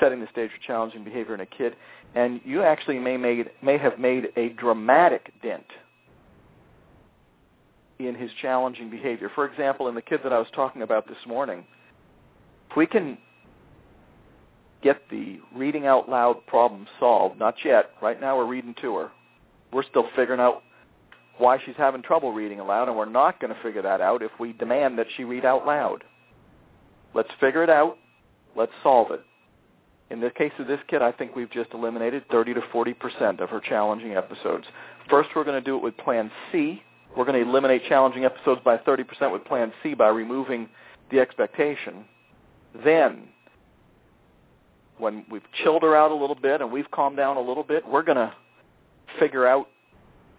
[0.00, 1.76] setting the stage for challenging behavior in a kid,
[2.14, 5.66] and you actually may made may have made a dramatic dent
[7.98, 9.30] in his challenging behavior.
[9.34, 11.64] For example, in the kid that I was talking about this morning,
[12.70, 13.18] if we can
[14.82, 17.90] get the reading out loud problem solved, not yet.
[18.00, 19.10] Right now we're reading to her.
[19.72, 20.62] We're still figuring out
[21.38, 24.30] why she's having trouble reading aloud, and we're not going to figure that out if
[24.38, 26.04] we demand that she read out loud.
[27.14, 27.98] Let's figure it out.
[28.56, 29.20] Let's solve it.
[30.10, 33.40] In the case of this kid, I think we've just eliminated 30 to 40 percent
[33.40, 34.66] of her challenging episodes.
[35.08, 36.82] First, we're going to do it with Plan C,
[37.16, 40.68] we're going to eliminate challenging episodes by 30% with Plan C by removing
[41.10, 42.04] the expectation.
[42.84, 43.28] Then,
[44.98, 47.86] when we've chilled her out a little bit and we've calmed down a little bit,
[47.86, 48.32] we're going to
[49.18, 49.68] figure out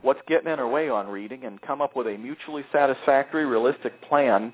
[0.02, 4.02] what's getting in her way on reading and come up with a mutually satisfactory, realistic
[4.02, 4.54] plan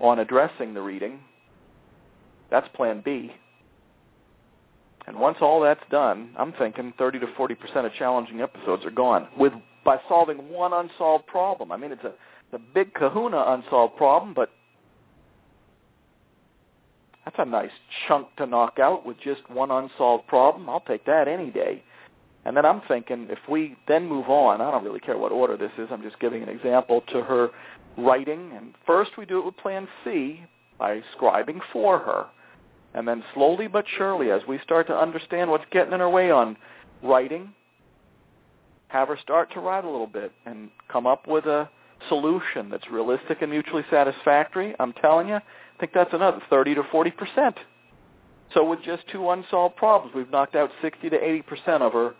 [0.00, 1.20] on addressing the reading.
[2.50, 3.32] That's Plan B.
[5.06, 9.28] And once all that's done, I'm thinking 30 to 40% of challenging episodes are gone
[9.38, 9.52] with
[9.84, 11.70] by solving one unsolved problem.
[11.70, 14.50] I mean, it's a, it's a big kahuna unsolved problem, but
[17.24, 17.70] that's a nice
[18.06, 20.68] chunk to knock out with just one unsolved problem.
[20.68, 21.82] I'll take that any day.
[22.44, 25.56] And then I'm thinking if we then move on, I don't really care what order
[25.56, 27.50] this is, I'm just giving an example to her
[27.96, 28.52] writing.
[28.54, 30.42] And first we do it with Plan C
[30.78, 32.26] by scribing for her.
[32.92, 36.30] And then slowly but surely, as we start to understand what's getting in her way
[36.30, 36.56] on
[37.02, 37.52] writing,
[38.88, 41.68] have her start to write a little bit and come up with a
[42.08, 45.38] solution that's realistic and mutually satisfactory, I'm telling you,
[45.76, 47.54] I think that's another 30 to 40%.
[48.52, 52.14] So with just two unsolved problems, we've knocked out 60 to 80% of our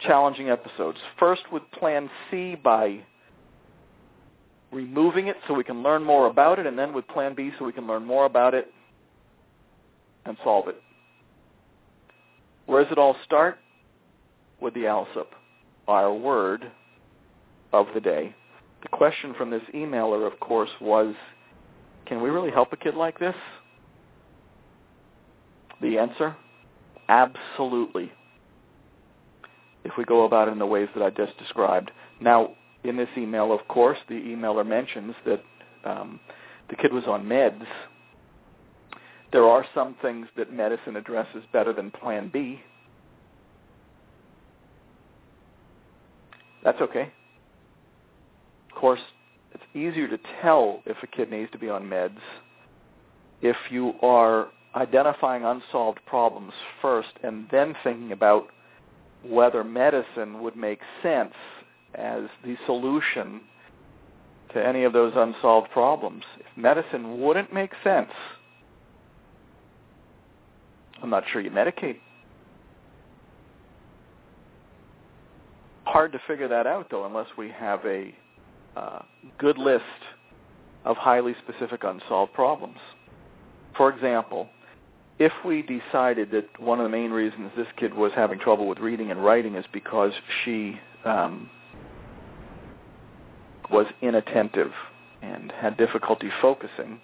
[0.00, 0.98] challenging episodes.
[1.18, 3.00] First with Plan C by
[4.72, 7.64] removing it so we can learn more about it, and then with Plan B so
[7.64, 8.72] we can learn more about it
[10.24, 10.80] and solve it.
[12.66, 13.58] Where does it all start?
[14.60, 15.26] With the ALSUP
[15.88, 16.70] our word
[17.72, 18.34] of the day.
[18.82, 21.14] The question from this emailer, of course, was,
[22.06, 23.34] can we really help a kid like this?
[25.80, 26.36] The answer,
[27.08, 28.12] absolutely,
[29.84, 31.90] if we go about it in the ways that I just described.
[32.20, 32.52] Now,
[32.84, 35.42] in this email, of course, the emailer mentions that
[35.84, 36.20] um,
[36.70, 37.66] the kid was on meds.
[39.32, 42.60] There are some things that medicine addresses better than Plan B.
[46.62, 47.12] That's okay.
[48.70, 49.00] Of course,
[49.74, 52.18] easier to tell if a kid needs to be on meds
[53.42, 58.48] if you are identifying unsolved problems first and then thinking about
[59.24, 61.34] whether medicine would make sense
[61.94, 63.40] as the solution
[64.52, 66.22] to any of those unsolved problems.
[66.38, 68.10] If medicine wouldn't make sense,
[71.02, 71.98] I'm not sure you medicate.
[75.94, 78.12] hard to figure that out, though, unless we have a
[79.38, 79.84] good list
[80.84, 82.78] of highly specific unsolved problems.
[83.76, 84.48] For example,
[85.18, 88.78] if we decided that one of the main reasons this kid was having trouble with
[88.78, 90.12] reading and writing is because
[90.44, 91.48] she um,
[93.70, 94.72] was inattentive
[95.22, 97.00] and had difficulty focusing,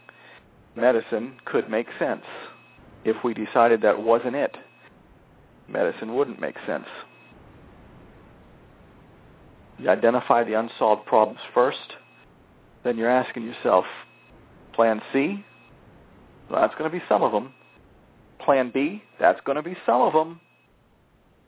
[0.75, 2.25] medicine could make sense.
[3.05, 4.57] If we decided that wasn't it,
[5.69, 6.87] medicine wouldn't make sense.
[9.81, 11.79] You identify the unsolved problems first.
[12.85, 13.87] Then you're asking yourself,
[14.75, 15.45] Plan C?
[16.51, 17.55] Well, that's going to be some of them.
[18.45, 19.03] Plan B?
[19.19, 20.41] That's going to be some of them.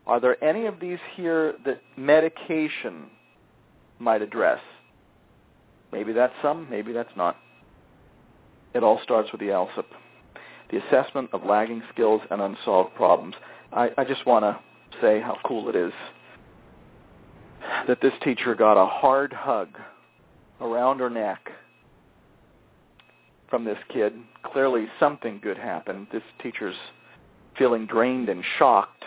[0.07, 3.05] Are there any of these here that medication
[3.99, 4.61] might address?
[5.92, 7.37] Maybe that's some, maybe that's not.
[8.75, 9.85] It all starts with the ALSUP,
[10.71, 13.35] the assessment of lagging skills and unsolved problems.
[13.73, 14.59] I, I just want to
[15.03, 15.92] say how cool it is
[17.87, 19.68] that this teacher got a hard hug
[20.61, 21.51] around her neck
[23.51, 24.14] from this kid.
[24.44, 26.07] Clearly something good happened.
[26.12, 26.77] This teacher's
[27.59, 29.05] feeling drained and shocked.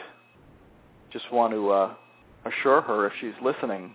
[1.11, 1.93] Just want to uh,
[2.45, 3.93] assure her if she's listening,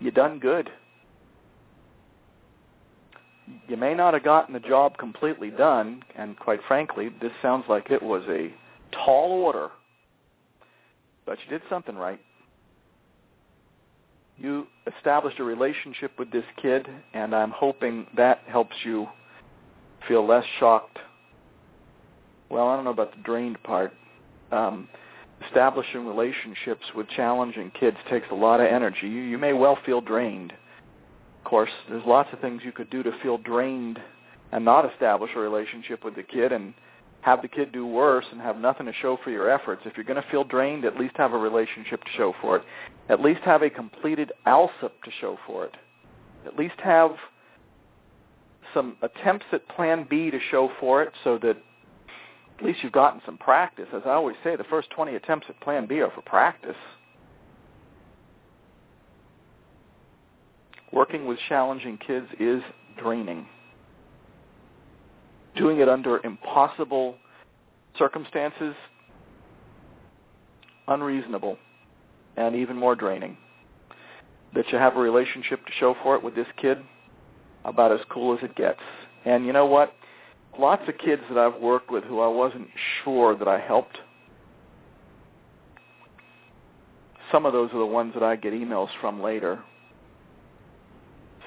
[0.00, 0.70] you done good.
[3.66, 7.90] You may not have gotten the job completely done, and quite frankly, this sounds like
[7.90, 8.52] it was a
[8.92, 9.70] tall order,
[11.26, 12.20] but you did something right
[14.40, 14.66] you
[14.96, 19.06] established a relationship with this kid, and I'm hoping that helps you
[20.06, 20.98] feel less shocked.
[22.48, 23.92] Well, I don't know about the drained part.
[24.52, 24.88] Um,
[25.46, 29.08] establishing relationships with challenging kids takes a lot of energy.
[29.08, 30.52] You, you may well feel drained.
[30.52, 33.98] Of course, there's lots of things you could do to feel drained
[34.52, 36.74] and not establish a relationship with the kid, and
[37.22, 39.82] have the kid do worse and have nothing to show for your efforts.
[39.84, 42.62] If you're going to feel drained, at least have a relationship to show for it.
[43.08, 45.74] At least have a completed ALSUP to show for it.
[46.46, 47.12] At least have
[48.72, 51.56] some attempts at Plan B to show for it so that
[52.58, 53.88] at least you've gotten some practice.
[53.94, 56.76] As I always say, the first 20 attempts at Plan B are for practice.
[60.92, 62.62] Working with challenging kids is
[62.96, 63.46] draining.
[65.58, 67.16] Doing it under impossible
[67.98, 68.74] circumstances,
[70.86, 71.58] unreasonable,
[72.36, 73.36] and even more draining.
[74.54, 76.78] That you have a relationship to show for it with this kid,
[77.64, 78.80] about as cool as it gets.
[79.24, 79.92] And you know what?
[80.58, 82.68] Lots of kids that I've worked with who I wasn't
[83.04, 83.98] sure that I helped,
[87.30, 89.58] some of those are the ones that I get emails from later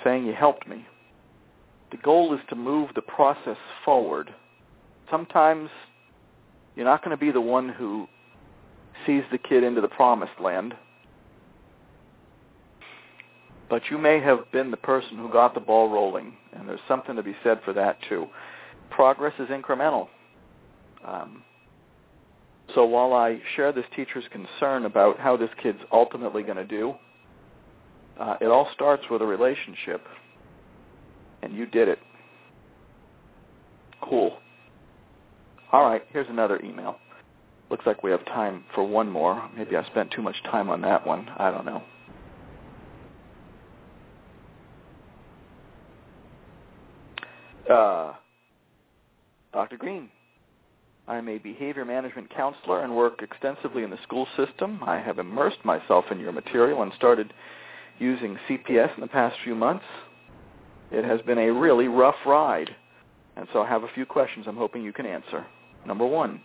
[0.04, 0.86] saying you helped me.
[1.92, 4.34] The goal is to move the process forward.
[5.10, 5.70] Sometimes
[6.76, 8.08] you're not going to be the one who
[9.06, 10.74] sees the kid into the promised land,
[13.70, 17.16] but you may have been the person who got the ball rolling, and there's something
[17.16, 18.28] to be said for that too.
[18.90, 20.08] Progress is incremental.
[21.06, 21.44] Um,
[22.74, 26.94] so while I share this teacher's concern about how this kid's ultimately going to do,
[28.20, 30.06] uh, it all starts with a relationship,
[31.42, 32.00] and you did it.
[34.02, 34.38] Cool.
[35.72, 36.98] All right, here's another email.
[37.70, 39.50] Looks like we have time for one more.
[39.56, 41.30] Maybe I spent too much time on that one.
[41.38, 41.84] I don't know.
[47.72, 48.14] Uh,
[49.54, 49.78] Dr.
[49.78, 50.10] Greene,
[51.08, 54.82] I'm a behavior management counselor and work extensively in the school system.
[54.86, 57.34] I have immersed myself in your material and started
[58.00, 59.86] using CPS in the past few months.
[60.92, 62.70] It has been a really rough ride.
[63.38, 65.46] And so I have a few questions I'm hoping you can answer.
[65.86, 66.42] Number one.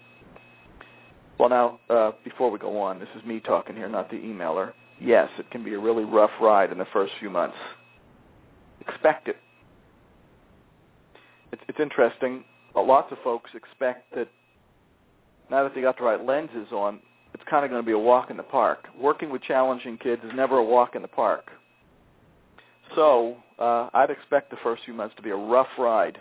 [1.38, 4.72] Well, now, uh, before we go on, this is me talking here, not the emailer.
[5.00, 7.56] Yes, it can be a really rough ride in the first few months.
[8.80, 9.36] Expect it.
[11.52, 12.44] It's, it's interesting.
[12.74, 14.28] Lots of folks expect that
[15.50, 17.00] now that they got the right lenses on,
[17.34, 18.86] it's kind of going to be a walk in the park.
[18.98, 21.50] Working with challenging kids is never a walk in the park.
[22.94, 26.18] So uh, I'd expect the first few months to be a rough ride,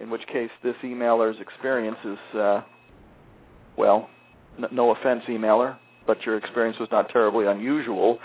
[0.00, 2.62] in which case this emailer's experience is, uh,
[3.76, 4.08] well,
[4.58, 8.18] n- no offense, emailer, but your experience was not terribly unusual.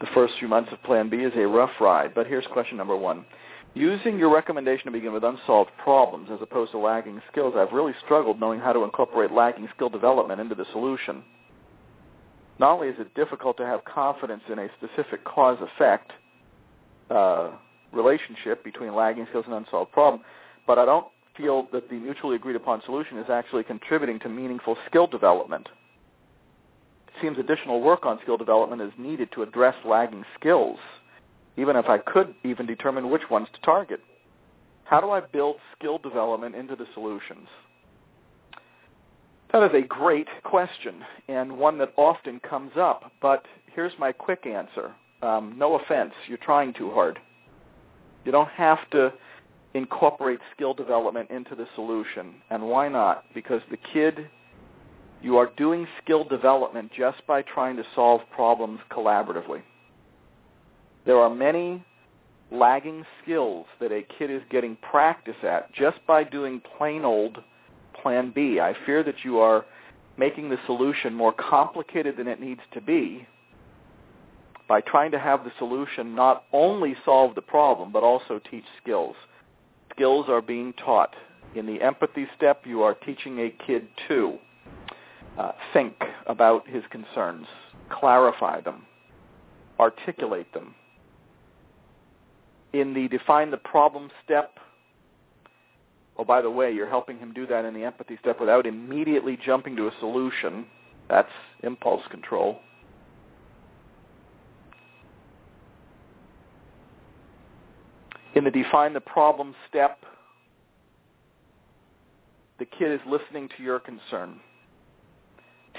[0.00, 2.14] The first few months of Plan B is a rough ride.
[2.14, 3.24] But here's question number one.
[3.74, 7.92] Using your recommendation to begin with unsolved problems as opposed to lagging skills, I've really
[8.04, 11.22] struggled knowing how to incorporate lagging skill development into the solution.
[12.58, 16.10] Not only is it difficult to have confidence in a specific cause-effect
[17.10, 17.50] uh,
[17.92, 20.22] relationship between lagging skills and unsolved problem,
[20.66, 24.76] but I don't feel that the mutually agreed upon solution is actually contributing to meaningful
[24.86, 25.68] skill development.
[27.08, 30.78] It seems additional work on skill development is needed to address lagging skills
[31.56, 34.00] even if I could even determine which ones to target.
[34.84, 37.48] How do I build skill development into the solutions?
[39.52, 44.46] That is a great question and one that often comes up, but here's my quick
[44.46, 44.94] answer.
[45.22, 47.18] Um, no offense, you're trying too hard.
[48.24, 49.12] You don't have to
[49.74, 52.34] incorporate skill development into the solution.
[52.50, 53.24] And why not?
[53.34, 54.28] Because the kid,
[55.22, 59.62] you are doing skill development just by trying to solve problems collaboratively.
[61.04, 61.84] There are many
[62.50, 67.38] lagging skills that a kid is getting practice at just by doing plain old
[68.00, 68.60] plan B.
[68.60, 69.64] I fear that you are
[70.16, 73.26] making the solution more complicated than it needs to be
[74.68, 79.16] by trying to have the solution not only solve the problem but also teach skills.
[79.92, 81.14] Skills are being taught.
[81.54, 84.38] In the empathy step, you are teaching a kid to
[85.38, 85.94] uh, think
[86.26, 87.46] about his concerns,
[87.88, 88.84] clarify them,
[89.78, 90.74] articulate them,
[92.80, 94.58] in the define the problem step,
[96.18, 99.38] oh, by the way, you're helping him do that in the empathy step without immediately
[99.44, 100.66] jumping to a solution.
[101.08, 101.30] That's
[101.62, 102.60] impulse control.
[108.46, 110.04] The define the problem step,
[112.60, 114.38] the kid is listening to your concern,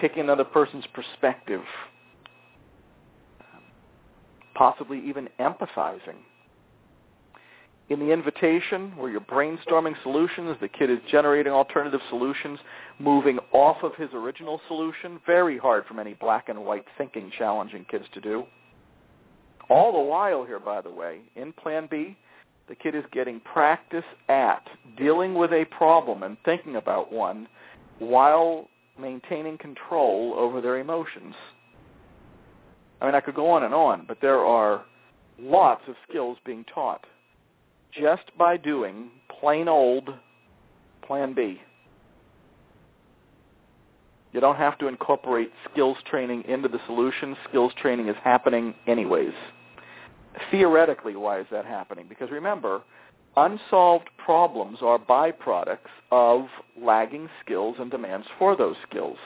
[0.01, 1.61] taking another person's perspective,
[4.53, 6.18] possibly even empathizing
[7.88, 12.59] in the invitation where you're brainstorming solutions, the kid is generating alternative solutions,
[12.99, 15.22] moving off of his original solution.
[15.26, 18.43] Very hard for many black and white thinking challenging kids to do.
[19.70, 22.18] All the while here, by the way, in Plan B,
[22.68, 27.47] The kid is getting practice at dealing with a problem and thinking about one
[27.99, 28.68] while
[28.99, 31.34] maintaining control over their emotions.
[32.99, 34.84] I mean, I could go on and on, but there are
[35.39, 37.05] lots of skills being taught
[37.91, 40.09] just by doing plain old
[41.05, 41.61] Plan B.
[44.34, 47.36] You don't have to incorporate skills training into the solution.
[47.47, 49.34] Skills training is happening anyways.
[50.51, 52.05] Theoretically, why is that happening?
[52.07, 52.81] Because remember,
[53.35, 55.77] unsolved problems are byproducts
[56.11, 56.47] of
[56.79, 59.17] lagging skills and demands for those skills.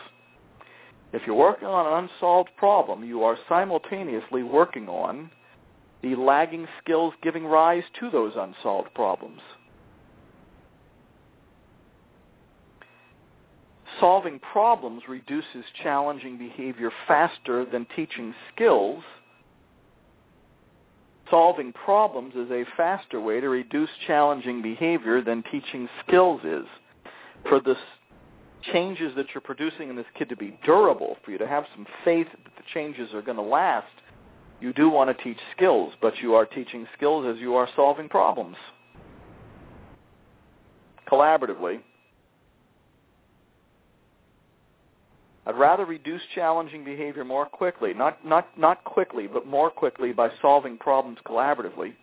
[1.14, 5.30] If you're working on an unsolved problem, you are simultaneously working on
[6.02, 9.42] the lagging skills giving rise to those unsolved problems.
[14.00, 19.04] Solving problems reduces challenging behavior faster than teaching skills.
[21.32, 26.66] Solving problems is a faster way to reduce challenging behavior than teaching skills is.
[27.48, 27.76] For the
[28.72, 31.88] changes that you're producing in this kid to be durable, for you to have some
[32.06, 33.88] faith that the changes are going to last,
[34.60, 38.08] you do want to teach skills, but you are teaching skills as you are solving
[38.08, 38.58] problems
[41.12, 41.82] collaboratively.
[45.46, 50.30] I'd rather reduce challenging behavior more quickly, not, not, not quickly, but more quickly by
[50.42, 51.94] solving problems collaboratively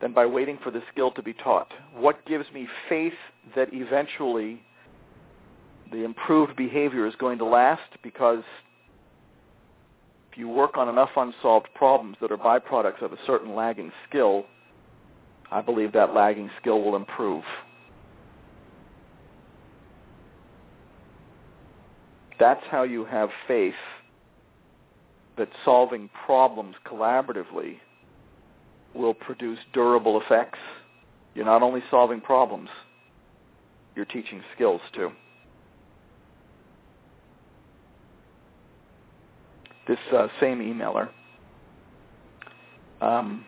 [0.00, 1.72] than by waiting for the skill to be taught.
[1.94, 3.14] What gives me faith
[3.54, 4.62] that eventually
[5.92, 7.90] the improved behavior is going to last?
[8.02, 8.42] Because
[10.32, 14.46] if you work on enough unsolved problems that are byproducts of a certain lagging skill,
[15.50, 17.44] I believe that lagging skill will improve.
[22.38, 23.74] That's how you have faith
[25.36, 27.76] that solving problems collaboratively
[28.94, 30.58] will produce durable effects.
[31.34, 32.68] You're not only solving problems,
[33.94, 35.10] you're teaching skills too.
[39.86, 41.08] This uh, same emailer,
[43.00, 43.44] um,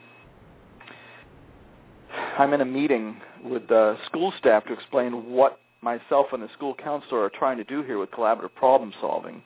[2.39, 3.65] I'm in a meeting with
[4.07, 7.99] school staff to explain what myself and the school counselor are trying to do here
[7.99, 9.43] with collaborative problem solving.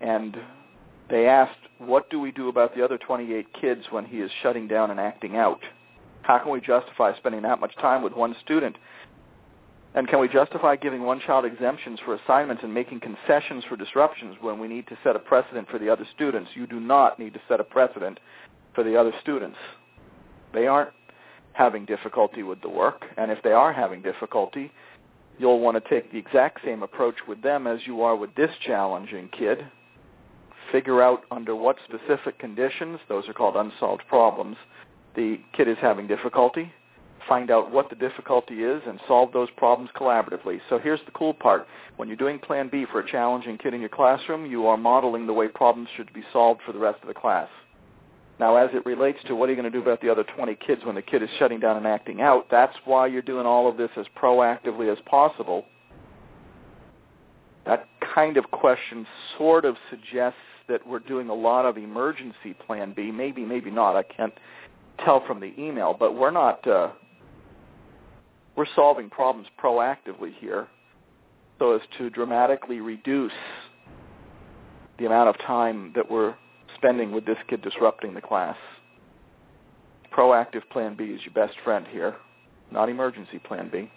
[0.00, 0.36] And
[1.10, 4.68] they asked, what do we do about the other 28 kids when he is shutting
[4.68, 5.60] down and acting out?
[6.22, 8.76] How can we justify spending that much time with one student?
[9.94, 14.36] And can we justify giving one child exemptions for assignments and making concessions for disruptions
[14.40, 16.50] when we need to set a precedent for the other students?
[16.54, 18.20] You do not need to set a precedent
[18.74, 19.56] for the other students.
[20.52, 20.90] They aren't
[21.54, 24.70] having difficulty with the work, and if they are having difficulty,
[25.38, 28.50] you'll want to take the exact same approach with them as you are with this
[28.64, 29.66] challenging kid.
[30.72, 34.56] Figure out under what specific conditions, those are called unsolved problems,
[35.16, 36.72] the kid is having difficulty.
[37.28, 40.60] Find out what the difficulty is and solve those problems collaboratively.
[40.68, 41.66] So here's the cool part.
[41.96, 45.26] When you're doing Plan B for a challenging kid in your classroom, you are modeling
[45.26, 47.48] the way problems should be solved for the rest of the class.
[48.38, 50.54] Now, as it relates to what are you going to do about the other 20
[50.54, 53.68] kids when the kid is shutting down and acting out, that's why you're doing all
[53.68, 55.64] of this as proactively as possible.
[57.66, 62.92] That kind of question sort of suggests that we're doing a lot of emergency plan
[62.94, 63.10] B.
[63.10, 63.96] Maybe, maybe not.
[63.96, 64.34] I can't
[65.04, 66.66] tell from the email, but we're not.
[66.66, 66.90] Uh,
[68.54, 70.68] we're solving problems proactively here,
[71.58, 73.32] so as to dramatically reduce
[74.98, 76.34] the amount of time that we're
[76.78, 78.56] spending with this kid disrupting the class.
[80.12, 82.16] Proactive plan B is your best friend here,
[82.70, 83.90] not emergency plan B.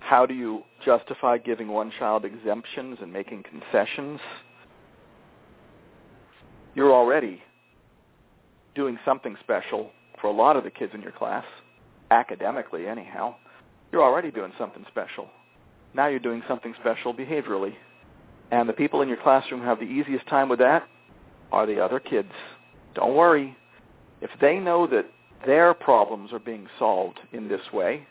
[0.00, 4.20] How do you justify giving one child exemptions and making concessions?
[6.74, 7.42] You're already
[8.74, 9.90] doing something special
[10.20, 11.44] for a lot of the kids in your class,
[12.10, 13.34] academically anyhow.
[13.92, 15.28] You're already doing something special.
[15.94, 17.74] Now you're doing something special behaviorally.
[18.50, 20.88] And the people in your classroom have the easiest time with that
[21.52, 22.32] are the other kids.
[22.94, 23.56] Don't worry.
[24.20, 25.06] If they know that
[25.46, 28.06] their problems are being solved in this way,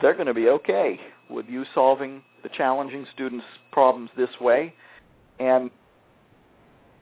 [0.00, 1.00] they're going to be okay
[1.30, 4.74] with you solving the challenging students' problems this way.
[5.38, 5.70] And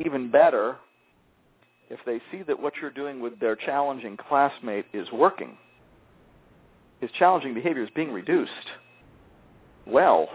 [0.04, 0.76] even better,
[1.88, 5.56] if they see that what you're doing with their challenging classmate is working,
[7.00, 8.50] his challenging behavior is being reduced,
[9.86, 10.28] well,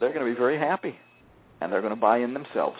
[0.00, 0.96] they're going to be very happy,
[1.60, 2.78] and they're going to buy in themselves.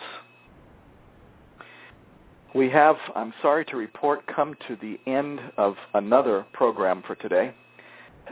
[2.55, 7.53] We have, I'm sorry to report, come to the end of another program for today.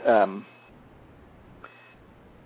[0.04, 0.44] Um,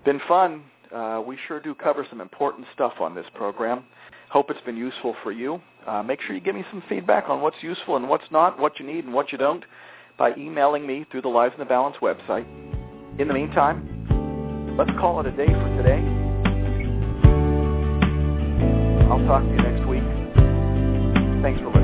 [0.04, 0.64] been fun.
[0.94, 3.84] Uh, we sure do cover some important stuff on this program.
[4.30, 5.60] Hope it's been useful for you.
[5.86, 8.78] Uh, make sure you give me some feedback on what's useful and what's not, what
[8.78, 9.64] you need and what you don't,
[10.18, 12.46] by emailing me through the Lives in the Balance website.
[13.18, 16.21] In the meantime, let's call it a day for today.
[19.12, 20.02] I'll talk to you next week.
[21.42, 21.81] Thanks for listening.